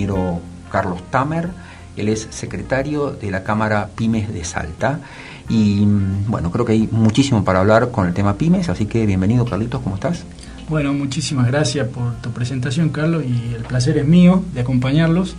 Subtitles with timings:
[0.00, 1.50] ingeniero Carlos Tamer.
[1.96, 5.00] Él es secretario de la Cámara Pymes de Salta.
[5.48, 5.84] Y
[6.28, 9.82] bueno, creo que hay muchísimo para hablar con el tema pymes, así que bienvenido Carlitos,
[9.82, 10.22] ¿cómo estás?
[10.68, 15.34] Bueno, muchísimas gracias por tu presentación, Carlos, y el placer es mío de acompañarlos,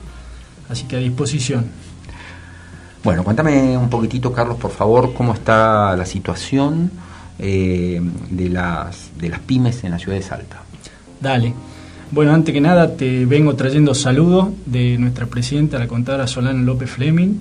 [0.68, 1.68] así que a disposición.
[3.06, 6.92] Bueno, cuéntame un poquitito, Carlos, por favor, cómo está la situación
[7.40, 10.62] eh, de, las, de las pymes en la ciudad de Salta.
[11.22, 11.54] Dale.
[12.14, 16.90] Bueno, antes que nada te vengo trayendo saludos de nuestra presidenta, la contadora Solana López
[16.90, 17.36] Fleming,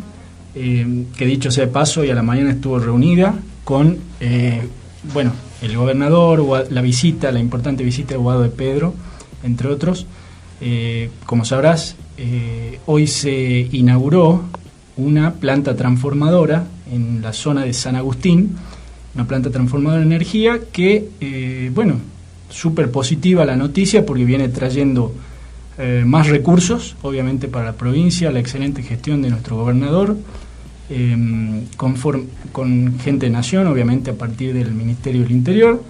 [0.55, 3.34] eh, que dicho sea de paso, y a la mañana estuvo reunida
[3.65, 4.62] con, eh,
[5.12, 8.95] bueno, el gobernador, la visita, la importante visita de Guado de Pedro,
[9.43, 10.06] entre otros.
[10.60, 11.96] Eh, como sabrás,
[12.87, 14.45] hoy se inauguró
[14.96, 18.55] una planta transformadora en la zona de San Agustín,
[19.16, 21.96] una planta transformadora de energía que, bueno,
[22.50, 25.14] súper positiva la noticia porque viene trayendo
[25.78, 30.16] eh, más recursos, obviamente, para la provincia, la excelente gestión de nuestro gobernador,
[30.90, 35.82] em, con, gente de nación, obviamente, a partir del Ministerio del Interior,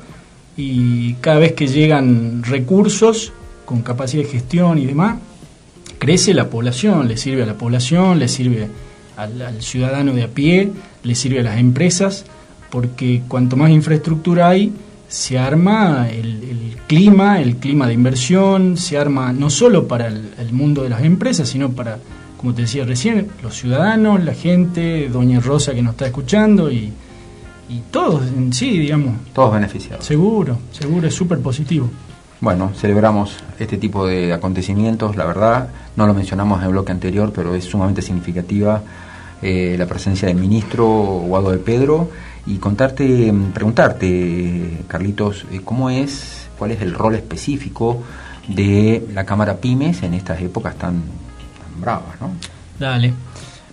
[0.56, 3.32] y cada vez que llegan recursos
[3.64, 5.18] con capacidad de gestión y demás,
[5.98, 8.68] crece la población, le sirve a la población, le sirve
[9.16, 10.70] al, al ciudadano de a pie,
[11.02, 12.26] le sirve a las empresas,
[12.70, 14.72] porque cuanto más infraestructura hay,
[15.10, 16.49] se arma el,
[16.90, 21.48] clima, el clima de inversión, se arma no solo para el, mundo de las empresas,
[21.48, 21.98] sino para,
[22.36, 26.92] como te decía recién, los ciudadanos, la gente, Doña Rosa que nos está escuchando y,
[27.68, 29.14] y todos en sí, digamos.
[29.32, 30.04] Todos beneficiados.
[30.04, 31.88] Seguro, seguro, es súper positivo.
[32.40, 37.30] Bueno, celebramos este tipo de acontecimientos, la verdad, no lo mencionamos en el bloque anterior,
[37.32, 38.82] pero es sumamente significativa
[39.42, 42.10] eh, la presencia del ministro Guado de Pedro
[42.46, 48.02] y contarte, preguntarte, Carlitos, eh, cómo es, cuál es el rol específico
[48.46, 51.02] de la Cámara Pymes en estas épocas tan,
[51.80, 52.30] bravas, ¿no?
[52.78, 53.12] Dale.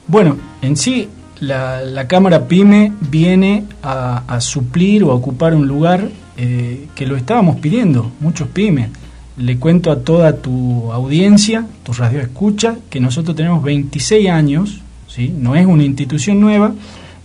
[0.08, 1.10] Bueno, en sí,
[1.42, 7.58] la, Cámara Pyme viene a, suplir o a ocupar un lugar eh, que lo estábamos
[7.58, 8.90] pidiendo, muchos pymes.
[9.36, 15.36] Le cuento a toda tu audiencia, tu radio escucha, que nosotros tenemos 26 años, ¿sí?
[15.38, 16.74] no es una institución nueva,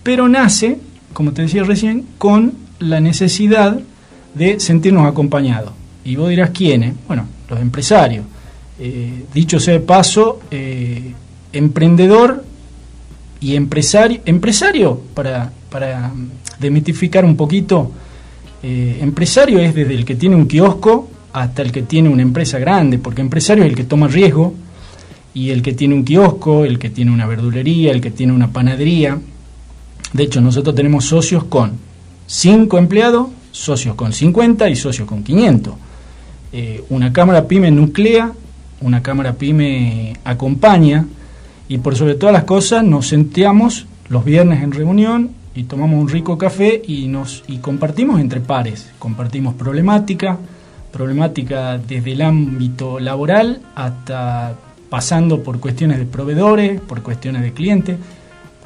[0.03, 0.79] pero nace
[1.12, 3.81] como te decía recién, con la necesidad
[4.34, 5.72] de sentirnos acompañados.
[6.04, 8.25] Y vos dirás quiénes, bueno, los empresarios.
[8.78, 11.12] Eh, dicho sea de paso, eh,
[11.53, 12.44] emprendedor
[13.41, 16.12] y empresario, empresario para, para
[16.59, 17.93] demitificar un poquito,
[18.62, 22.59] eh, empresario es desde el que tiene un kiosco hasta el que tiene una empresa
[22.59, 24.54] grande, porque empresario es el que toma riesgo
[25.34, 28.53] y el que tiene un kiosco, el que tiene una verdulería, el que tiene una
[28.53, 29.19] panadería,
[30.12, 31.72] de hecho, nosotros tenemos socios con
[32.26, 35.75] 5 empleados, socios con 50 y socios con 500.
[36.53, 38.33] Eh, una cámara pyme nuclea,
[38.81, 41.07] una cámara pyme acompaña
[41.69, 46.09] y por sobre todas las cosas nos senteamos los viernes en reunión y tomamos un
[46.09, 50.39] rico café y nos y compartimos entre pares, compartimos problemática,
[50.91, 54.57] problemática desde el ámbito laboral hasta
[54.91, 57.97] pasando por cuestiones de proveedores, por cuestiones de clientes,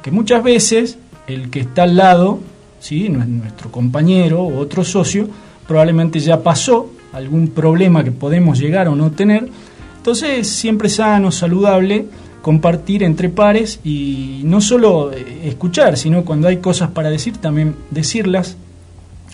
[0.01, 0.97] que muchas veces
[1.27, 2.39] el que está al lado,
[2.79, 3.09] ¿sí?
[3.09, 5.27] nuestro compañero o otro socio,
[5.67, 9.49] probablemente ya pasó algún problema que podemos llegar o no tener.
[9.97, 12.05] Entonces, siempre sano, saludable
[12.41, 17.75] compartir entre pares y no solo eh, escuchar, sino cuando hay cosas para decir, también
[17.91, 18.55] decirlas.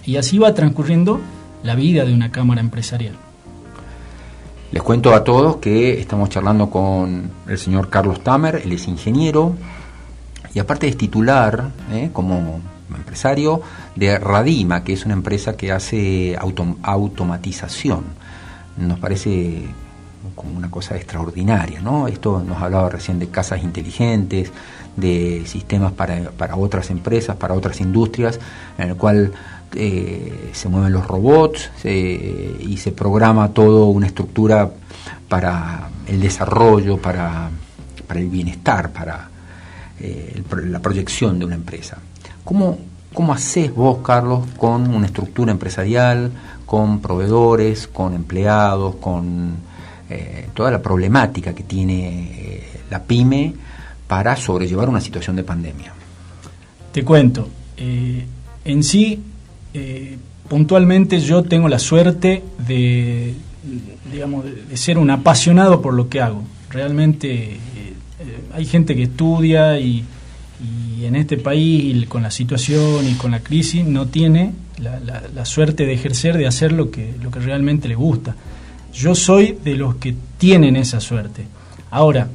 [0.05, 1.19] Y así va transcurriendo
[1.63, 3.15] la vida de una cámara empresarial.
[4.71, 9.53] Les cuento a todos que estamos charlando con el señor Carlos Tamer, él es ingeniero,
[10.55, 12.09] y aparte es titular ¿eh?
[12.11, 12.59] como
[12.95, 13.61] empresario
[13.95, 16.37] de Radima, que es una empresa que hace
[16.81, 18.03] automatización.
[18.77, 19.63] Nos parece
[20.35, 22.07] como una cosa extraordinaria, ¿no?
[22.07, 24.51] Esto nos hablaba recién de casas inteligentes,
[24.95, 28.39] de sistemas para, para otras empresas, para otras industrias,
[28.77, 29.33] en el cual
[29.75, 34.69] eh, se mueven los robots y se programa todo una estructura
[35.27, 37.49] para el desarrollo, para,
[38.07, 39.29] para el bienestar, para
[39.99, 41.97] eh, la proyección de una empresa.
[42.43, 42.77] ¿Cómo,
[43.13, 46.31] ¿Cómo haces vos, Carlos, con una estructura empresarial,
[46.65, 49.55] con proveedores, con empleados, con
[50.09, 53.53] eh, toda la problemática que tiene eh, la pyme
[54.07, 55.93] para sobrellevar una situación de pandemia?
[56.91, 59.19] Te cuento, en sí,
[60.47, 63.33] puntualmente yo tengo la suerte de,
[64.11, 66.43] digamos, de ser un apasionado por lo que hago.
[66.69, 67.57] Realmente
[68.53, 70.05] hay gente que estudia y,
[71.05, 75.93] en este país, con la situación y con la crisis, no tiene la, suerte de
[75.93, 78.35] ejercer, de hacer lo que, lo que realmente le gusta.
[78.93, 81.45] Yo soy de los que tienen esa suerte.
[81.91, 82.27] Ahora,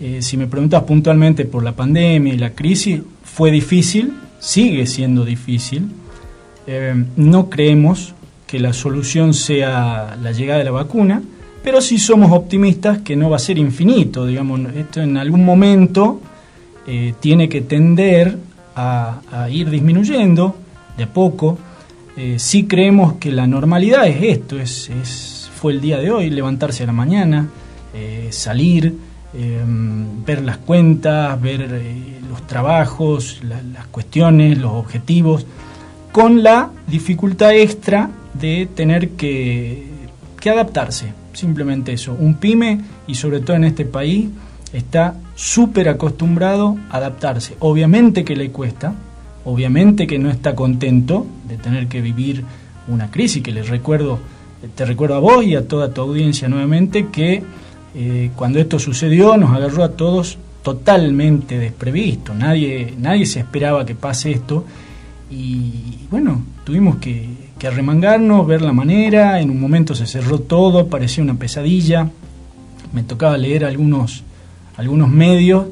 [0.00, 5.24] eh, si me preguntas puntualmente por la pandemia y la crisis, fue difícil, sigue siendo
[5.24, 5.88] difícil.
[6.66, 8.14] Eh, no creemos
[8.46, 11.22] que la solución sea la llegada de la vacuna,
[11.62, 16.20] pero sí somos optimistas que no va a ser infinito, digamos, esto en algún momento
[16.86, 18.38] eh, tiene que tender
[18.76, 20.56] a, ir disminuyendo
[20.96, 21.58] de a poco.
[22.16, 26.82] Eh, sí creemos que la normalidad es esto, es, fue el día de hoy, levantarse
[26.82, 27.48] a la mañana,
[27.94, 28.94] eh, salir,
[30.24, 31.68] ver las cuentas, ver
[32.30, 35.44] los trabajos, las cuestiones, los objetivos,
[36.12, 39.88] con la dificultad extra de tener que,
[40.38, 42.16] que adaptarse, simplemente eso.
[42.16, 44.28] Un pyme, y sobre todo en este país,
[44.74, 47.56] está súper acostumbrado a adaptarse.
[47.60, 48.92] Obviamente que le cuesta,
[49.44, 52.44] obviamente que no está contento de tener que vivir
[52.88, 54.18] una crisis, que les recuerdo,
[54.74, 57.42] te recuerdo a vos y a toda tu audiencia nuevamente que
[57.94, 63.94] eh, cuando esto sucedió nos agarró a todos totalmente desprevisto, nadie, nadie se esperaba que
[63.94, 64.64] pase esto.
[65.30, 67.28] Y bueno, tuvimos que,
[67.58, 72.10] que arremangarnos, ver la manera, en un momento se cerró todo, parecía una pesadilla,
[72.92, 74.24] me tocaba leer algunos
[74.76, 75.66] algunos medios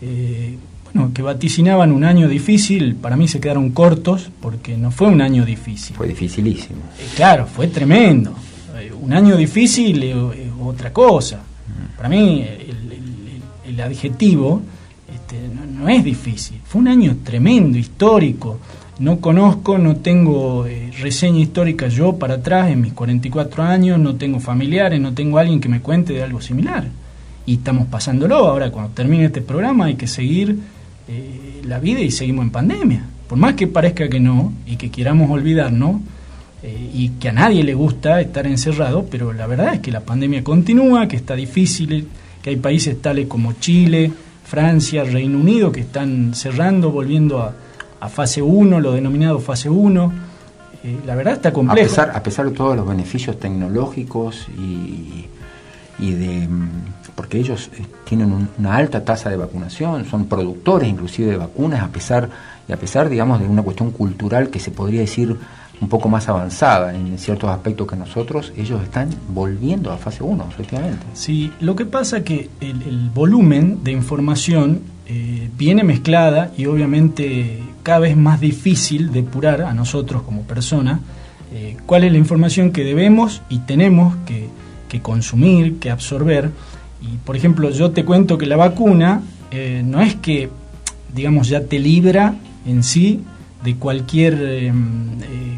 [0.00, 5.08] eh, bueno, que vaticinaban un año difícil, para mí se quedaron cortos porque no fue
[5.08, 5.96] un año difícil.
[5.96, 6.80] Fue dificilísimo.
[6.98, 8.32] Eh, claro, fue tremendo.
[8.76, 10.16] Eh, un año difícil es
[10.62, 11.40] otra cosa.
[11.96, 12.44] Para mí
[13.66, 14.62] el, adjetivo
[15.12, 16.60] este, no, es difícil.
[16.64, 18.58] Fue un año tremendo, histórico.
[19.00, 20.66] No conozco, no tengo
[21.00, 25.60] reseña histórica yo para atrás en mis 44 años, no tengo familiares, no tengo alguien
[25.60, 26.88] que me cuente de algo similar
[27.48, 28.36] y estamos pasándolo.
[28.36, 30.58] Ahora, cuando termine este programa, hay que seguir
[31.08, 33.02] eh, la vida y seguimos en pandemia.
[33.26, 36.02] Por más que parezca que no y que queramos olvidarnos
[36.62, 40.00] eh, y que a nadie le gusta estar encerrado, pero la verdad es que la
[40.00, 42.06] pandemia continúa, que está difícil,
[42.42, 44.12] que hay países tales como Chile,
[44.44, 47.54] Francia, Reino Unido que están cerrando, volviendo a,
[47.98, 50.12] a fase 1, lo denominado fase 1.
[50.84, 51.86] Eh, la verdad está complejo.
[51.86, 55.24] A pesar, a pesar de todos los beneficios tecnológicos y,
[55.98, 56.68] y de mm,
[57.14, 61.88] porque ellos eh, tienen una alta tasa de vacunación, son productores inclusive de vacunas, a
[61.88, 62.28] pesar,
[62.68, 65.36] y a pesar, digamos, de una cuestión cultural que se podría decir
[65.80, 70.46] un poco más avanzada en ciertos aspectos que nosotros, ellos están volviendo a fase 1,
[70.48, 71.06] efectivamente.
[71.14, 78.00] Sí, lo que pasa que el, volumen de información eh, viene mezclada y obviamente cada
[78.00, 81.00] vez más difícil depurar a nosotros como personas
[81.52, 84.48] eh, cuál es la información que debemos y tenemos que,
[84.88, 86.50] que consumir, que absorber
[87.00, 90.48] y por ejemplo, yo te cuento que la vacuna eh, no es que,
[91.14, 92.34] digamos, ya te libra
[92.66, 93.20] en sí
[93.64, 94.72] de cualquier eh, eh,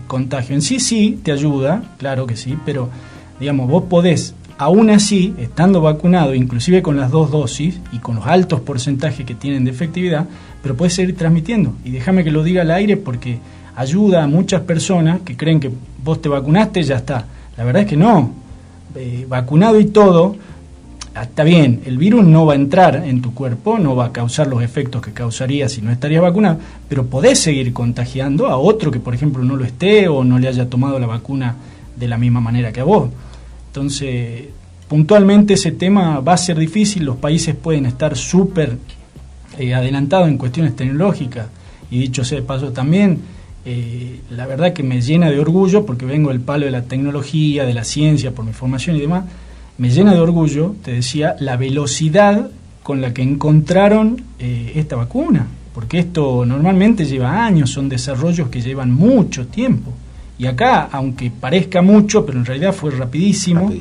[0.07, 0.55] contagio.
[0.55, 2.91] En sí sí te ayuda, claro que sí, pero
[3.39, 8.27] digamos, vos podés, aún así, estando vacunado, inclusive con las dos dosis y con los
[8.27, 10.27] altos porcentajes que tienen de efectividad,
[10.63, 11.75] pero puedes seguir transmitiendo.
[11.85, 13.39] Y déjame que lo diga al aire porque
[13.77, 15.71] ayuda a muchas personas que creen que
[16.05, 17.25] vos te vacunaste y ya está.
[17.57, 18.50] La verdad es que no.
[19.29, 20.37] Vacunado y todo,
[21.13, 24.13] Ah, está bien, el virus no va a entrar en tu cuerpo, no va a
[24.13, 28.93] causar los efectos que causaría si no estarías vacunado, pero podés seguir contagiando a otro
[28.93, 31.57] que, por ejemplo, no lo esté o no le haya tomado la vacuna
[31.97, 33.11] de la misma manera que a vos.
[33.67, 34.45] Entonces,
[34.87, 38.79] puntualmente ese tema va a ser difícil, los países pueden estar súper
[39.59, 41.49] eh, adelantados en cuestiones tecnológicas,
[41.91, 43.19] y dicho sea de paso también,
[43.65, 47.65] eh, la verdad que me llena de orgullo porque vengo del palo de la tecnología,
[47.65, 49.25] de la ciencia, por mi formación y demás,
[49.79, 52.51] me llena de orgullo, te decía, la velocidad
[52.83, 58.61] con la que encontraron eh, esta vacuna, porque esto normalmente lleva años, son desarrollos que
[58.61, 59.93] llevan mucho tiempo.
[60.39, 63.73] Y acá, aunque parezca mucho, pero en realidad fue rapidísimo,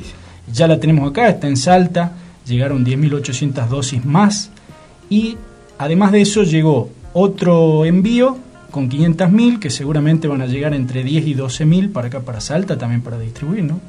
[0.52, 2.12] ya la tenemos acá, está en Salta,
[2.46, 4.50] llegaron 10.800 dosis más.
[5.08, 5.36] Y
[5.78, 8.36] además de eso llegó otro envío
[8.70, 12.78] con 500.000 que seguramente van a llegar entre 10 y 12.000 para acá, para Salta,
[12.78, 13.80] también para distribuir, ¿no?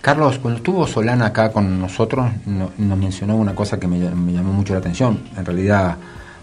[0.00, 4.72] Carlos, cuando estuvo Solana acá con nosotros, nos mencionó una cosa que me, llamó mucho
[4.72, 5.20] la atención.
[5.36, 5.96] En realidad,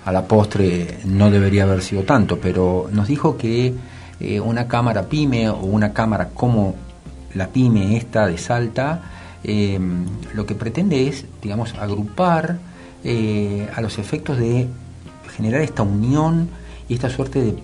[0.05, 3.73] a la postre no debería haber sido tanto, pero nos dijo que
[4.19, 6.75] eh, una cámara pyme o una cámara como
[7.33, 9.01] la pyme esta de Salta,
[9.43, 9.79] eh,
[10.35, 12.59] lo que pretende es, digamos, agrupar
[13.03, 14.67] eh, a los efectos de
[15.35, 16.49] generar esta unión
[16.89, 17.55] y esta suerte de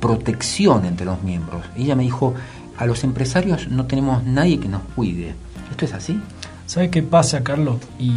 [0.00, 1.62] protección entre los miembros.
[1.76, 2.34] Ella me dijo,
[2.76, 5.34] a los empresarios no tenemos nadie que nos cuide.
[5.70, 6.18] ¿Esto es así?
[6.66, 7.78] ¿Sabes qué pasa, Carlos?
[7.98, 8.12] Y,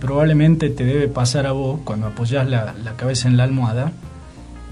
[0.00, 3.92] probablemente te debe pasar a vos cuando apoyas la, cabeza en la almohada.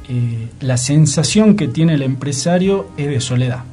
[0.09, 3.65] Eh, la sensación que tiene el empresario es de soledad.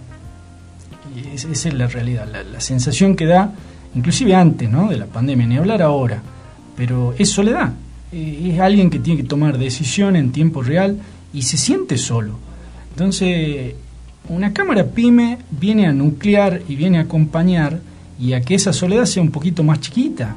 [1.34, 2.28] esa es la realidad.
[2.28, 3.54] La, sensación que da,
[3.96, 4.90] inclusive antes ¿no?
[4.90, 6.22] de la pandemia, ni hablar ahora,
[6.76, 7.74] pero es soledad.
[8.12, 10.98] Eh, es alguien que tiene que tomar decisión en tiempo real
[11.34, 12.34] y se siente solo.
[12.92, 13.76] Entonces,
[14.28, 17.80] una cámara pyme viene a nuclear y viene a acompañar
[18.20, 20.36] y a que esa soledad sea un poquito más chiquita.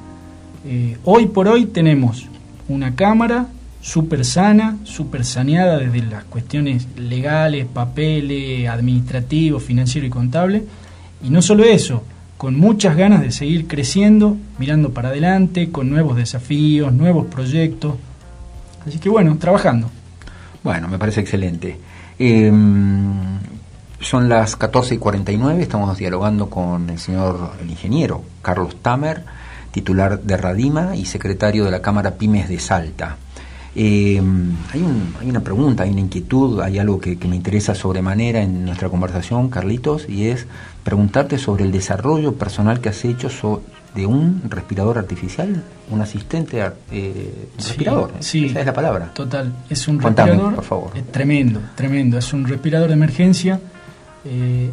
[0.64, 2.26] Eh, hoy por hoy tenemos
[2.68, 3.48] una cámara
[3.80, 10.62] súper sana, súper saneada desde las cuestiones legales, papeles, administrativos, financieros y contables.
[11.24, 12.04] Y no solo eso,
[12.38, 17.94] con muchas ganas de seguir creciendo, mirando para adelante, con nuevos desafíos, nuevos proyectos.
[18.86, 19.90] Así que bueno, trabajando.
[20.62, 21.78] Bueno, me parece excelente.
[22.18, 23.38] Em,
[24.00, 29.24] son las 14 y 49, estamos dialogando con el señor, el ingeniero Carlos Tamer,
[29.70, 33.16] titular de Radima y secretario de la Cámara Pymes de Salta.
[33.74, 34.20] Eh,
[34.72, 34.84] hay,
[35.20, 39.48] hay, una pregunta, hay una inquietud, hay algo que, me interesa sobremanera en nuestra conversación,
[39.48, 40.46] Carlitos, y es
[40.84, 43.62] preguntarte sobre el desarrollo personal que has hecho
[43.94, 48.10] de un respirador artificial, un asistente eh, respirador.
[48.10, 48.16] ¿eh?
[48.20, 49.12] Sí, Esa es la palabra.
[49.14, 50.90] Total, es un respirador por favor.
[51.10, 52.18] tremendo, tremendo.
[52.18, 53.58] Es un respirador de emergencia.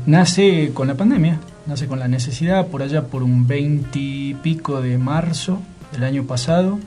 [0.05, 4.81] nace con la pandemia, nace con la necesidad por allá por un 20 y pico
[4.81, 5.59] de marzo
[5.93, 6.79] del año pasado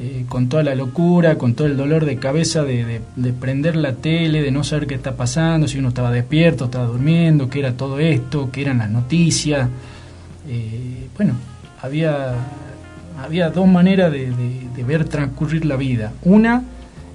[0.00, 3.00] eh, con toda la locura, con todo el dolor de cabeza de,
[3.40, 7.50] prender la tele, de no saber qué está pasando, si uno estaba despierto, estaba durmiendo,
[7.50, 9.68] qué era todo esto, qué eran las noticias.
[10.48, 11.32] Eh, bueno,
[11.82, 12.32] había,
[13.20, 14.30] había dos maneras de,
[14.86, 16.12] ver transcurrir la vida.
[16.22, 16.62] Una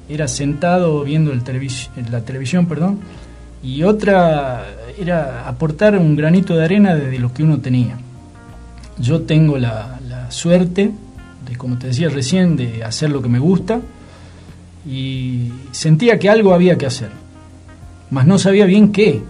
[0.10, 1.42] era sentado viendo el
[2.12, 3.00] la televisión, perdón,
[3.64, 4.66] y otra
[5.00, 7.98] era aportar un granito de arena desde lo que uno tenía.
[9.00, 10.92] Yo tengo la suerte
[11.56, 13.82] como te decía recién, de hacer lo que me gusta.
[14.90, 17.10] Y sentía que algo había que hacer,
[18.10, 19.22] mas no sabía bien qué,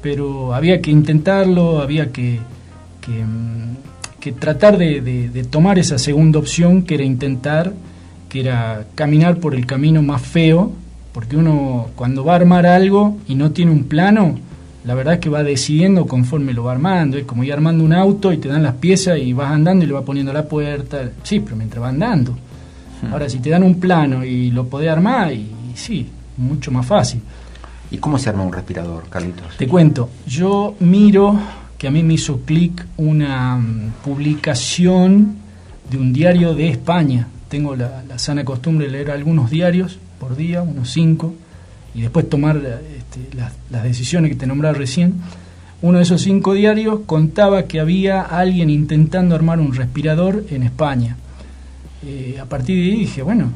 [0.00, 2.38] pero había que intentarlo, había que,
[3.00, 7.72] que, mm, tratar de, tomar esa segunda opción que era intentar,
[8.28, 10.72] que era caminar por el camino más feo,
[11.12, 14.36] porque uno cuando va a armar algo y no tiene un plano,
[14.86, 17.18] la verdad es que va decidiendo conforme lo va armando.
[17.18, 19.88] Es como ir armando un auto y te dan las piezas y vas andando y
[19.88, 21.10] le vas poniendo la puerta.
[21.24, 22.32] Sí, pero mientras va andando.
[23.02, 23.12] Hmm.
[23.12, 27.20] Ahora, si te dan un plano y lo podés armar, y, sí, mucho más fácil.
[27.90, 29.56] ¿Y cómo se arma un respirador, Carlitos?
[29.56, 31.36] Te cuento, yo miro
[31.76, 35.34] que a mí me hizo clic una mm, publicación
[35.90, 37.26] de un diario de España.
[37.48, 41.34] Tengo la, la sana costumbre de leer algunos diarios por día, unos cinco,
[41.96, 45.14] y después tomar este, las, decisiones que te nombraba recién,
[45.80, 51.16] uno de esos cinco diarios contaba que había alguien intentando armar un respirador en España.
[52.04, 53.50] Eh, a partir de ahí dije, bueno...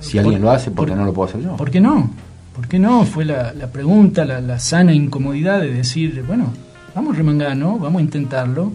[0.00, 1.56] Si alguien lo hace, ¿por, qué no lo puedo hacer yo?
[1.56, 2.10] ¿Por qué no?
[2.54, 3.04] ¿Por qué no?
[3.04, 6.52] Fue la, pregunta, la, sana incomodidad de decir, bueno,
[6.94, 8.72] vamos remangano, vamos a intentarlo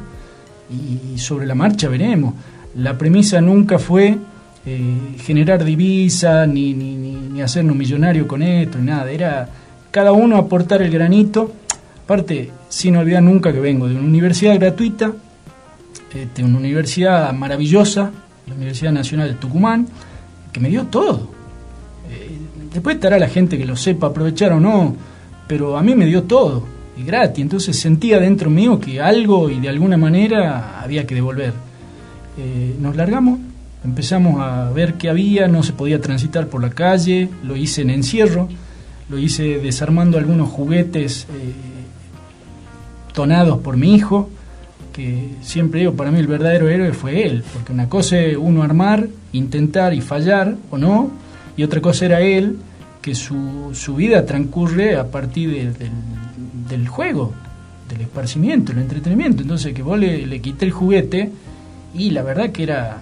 [0.70, 2.34] y sobre la marcha veremos.
[2.76, 4.18] La premisa nunca fue
[4.66, 9.10] eh, generar divisa, ni, ni, ni, hacernos millonarios con esto, ni nada.
[9.10, 9.50] Era
[9.90, 11.52] cada uno aportar el granito.
[12.04, 15.12] Aparte, sin olvidar nunca que vengo de una universidad gratuita,
[16.14, 18.12] este, una universidad maravillosa,
[18.48, 19.88] la Universidad Nacional de Tucumán,
[20.52, 21.30] que me dio todo.
[22.12, 22.38] Eh,
[22.74, 24.96] después estará la gente que lo sepa aprovechar o no,
[25.48, 26.66] pero a mí me dio todo,
[26.98, 27.42] y gratis.
[27.42, 31.54] Entonces sentía dentro mío que algo y de alguna manera había que devolver.
[32.38, 33.40] Eh, nos largamos,
[33.84, 37.90] empezamos a ver qué había, no se podía transitar por la calle, lo hice en
[37.90, 38.48] encierro
[39.12, 41.54] lo hice desarmando algunos juguetes eh,
[43.14, 44.30] tonados por mi hijo,
[44.94, 48.64] que siempre digo, para mí el verdadero héroe fue él, porque una cosa es uno
[48.64, 51.12] armar, intentar y fallar o no,
[51.58, 52.58] y otra cosa era él,
[53.02, 55.74] que su, su vida transcurre a partir
[56.70, 57.34] del, juego,
[57.90, 59.42] del esparcimiento, el entretenimiento.
[59.42, 61.32] Entonces que vos le, le quité el juguete
[61.96, 63.02] y la verdad que era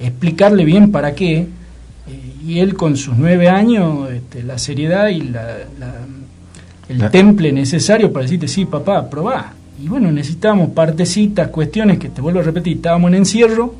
[0.00, 1.46] explicarle bien para qué,
[2.46, 5.56] y él con sus nueve años, este, la seriedad y la,
[6.88, 9.54] el temple necesario para decirte, sí, papá, probá.
[9.82, 13.74] Y bueno, necesitábamos partecitas, cuestiones que te vuelvo a repetir, estábamos en encierro,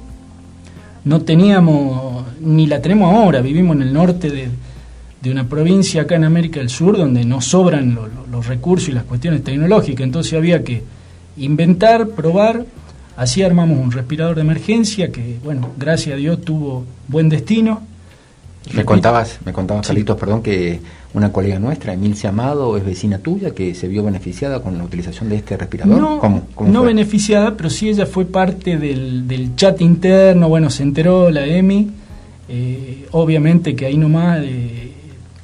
[1.04, 4.48] no teníamos, ni la tenemos ahora, vivimos en el norte de,
[5.20, 7.98] de una provincia acá en América del Sur donde no sobran
[8.30, 10.82] los recursos y las cuestiones tecnológicas, entonces había que
[11.36, 12.64] inventar, probar,
[13.16, 17.82] así armamos un respirador de emergencia que, bueno, gracias a Dios tuvo buen destino,
[18.72, 20.80] me contabas, me contabas, Carlitos, perdón, que
[21.12, 25.28] una colega nuestra, Emilcia Amado, es vecina tuya, que se vio beneficiada con la utilización
[25.28, 26.00] de este respirador.
[26.00, 31.46] No, no beneficiada, pero sí ella fue parte del, chat interno, bueno, se enteró la
[31.46, 31.90] EMI,
[32.48, 34.92] eh, obviamente que ahí nomás, eh,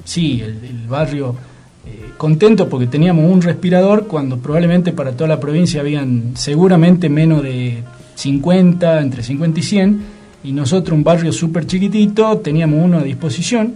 [0.03, 1.35] sí, el, barrio
[1.85, 7.43] eh, contento porque teníamos un respirador cuando probablemente para toda la provincia habían seguramente menos
[7.43, 7.83] de
[8.15, 10.01] 50, entre 50 y 100
[10.43, 13.75] y nosotros, un barrio súper chiquitito, teníamos uno a disposición,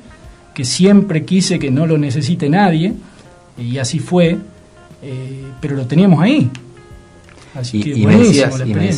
[0.53, 2.93] que siempre quise que no lo necesite nadie,
[3.57, 4.38] y así fue,
[5.01, 6.50] eh, pero lo teníamos ahí.
[7.53, 8.53] Así que y me decías,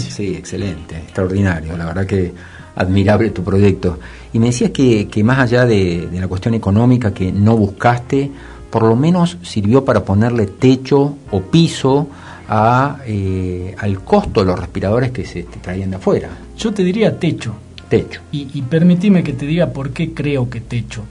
[0.10, 2.34] sí, excelente, extraordinario, la verdad que
[2.76, 4.00] admirable tu proyecto.
[4.32, 8.32] Y me decías que, que más allá de, la cuestión económica que no buscaste,
[8.70, 12.08] por lo menos sirvió para ponerle techo o piso
[12.50, 16.30] a, eh, al costo de los respiradores que se traían de afuera.
[16.58, 17.54] Yo te diría techo.
[17.90, 18.22] Techo.
[18.32, 21.04] Y, y permitime que te diga por qué creo que techo.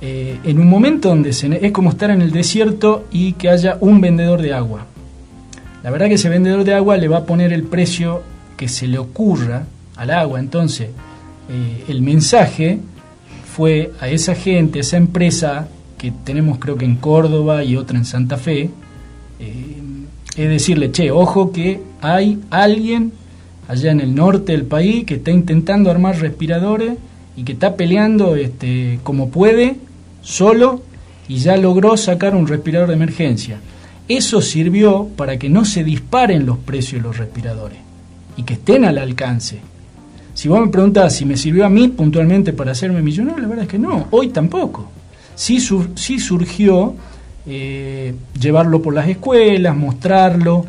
[0.00, 4.02] Eh, en un momento donde es como estar en el desierto y que haya un
[4.02, 4.84] vendedor de agua.
[5.82, 8.22] La verdad que ese vendedor de agua le va a poner el precio
[8.56, 9.64] que se le ocurra
[9.96, 10.40] al agua.
[10.40, 10.88] Entonces,
[11.48, 12.80] eh, el mensaje
[13.54, 15.68] fue a esa gente, a esa empresa
[16.04, 18.68] que tenemos creo que en Córdoba y otra en Santa Fe,
[19.40, 19.76] eh,
[20.36, 23.12] es decirle, che, ojo que hay alguien
[23.68, 26.92] allá en el norte del país que está intentando armar respiradores
[27.38, 29.76] y que está peleando este, como puede,
[30.20, 30.82] solo,
[31.26, 33.60] y ya logró sacar un respirador de emergencia.
[34.06, 37.78] Eso sirvió para que no se disparen los precios de los respiradores
[38.36, 39.58] y que estén al alcance.
[40.34, 43.64] Si vos me preguntás si me sirvió a mí puntualmente para hacerme millonario, la verdad
[43.64, 44.90] es que no, hoy tampoco.
[45.34, 46.94] Sí, sí surgió
[47.46, 50.64] eh, llevarlo por las escuelas, mostrarlo,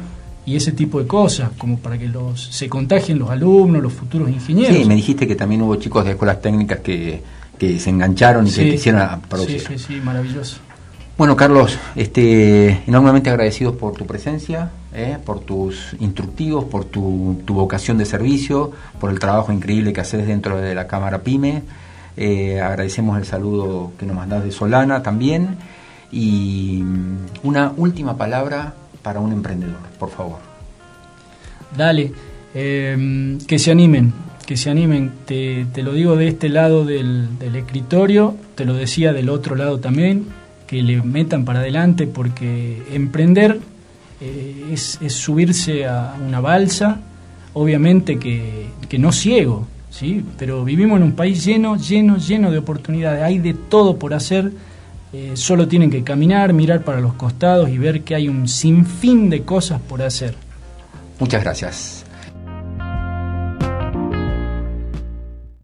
[0.46, 4.30] y ese tipo de cosas, como para que los se contagien los alumnos, los futuros
[4.30, 4.78] ingenieros.
[4.78, 7.22] Sí, me dijiste que también hubo chicos de escuelas técnicas que,
[7.58, 9.62] que se engancharon y que quisieron producir.
[9.62, 10.58] Sí, sí, sí, maravilloso.
[11.18, 17.54] Bueno, Carlos, este, enormemente agradecidos por tu presencia, eh, por tus instructivos, por tu, tu,
[17.54, 21.64] vocación de servicio, por el trabajo increíble que haces dentro de la Cámara PYME.
[22.18, 25.58] Eh, agradecemos el saludo que nos mandás de Solana también.
[26.12, 30.40] Y mm, una última palabra para un emprendedor, por favor?
[31.78, 32.12] Dale,
[32.54, 34.14] em, que se animen,
[34.46, 35.12] que se animen.
[35.26, 40.26] Te, lo digo de este lado del, escritorio, te lo decía del otro lado también,
[40.68, 43.60] que le metan para adelante porque emprender
[44.22, 47.02] eh, es, subirse a una balsa,
[47.54, 50.24] obviamente que, que no ciego, ¿sí?
[50.38, 54.52] pero vivimos en un país lleno, lleno, lleno de oportunidades, hay de todo por hacer
[55.18, 59.30] eh, solo tienen que caminar, mirar para los costados y ver que hay un sinfín
[59.30, 60.36] de cosas por hacer.
[61.20, 62.05] Muchas gracias.